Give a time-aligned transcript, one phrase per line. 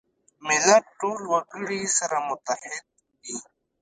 [0.47, 2.83] ملت ټول وګړي سره متحد
[3.23, 3.37] وي.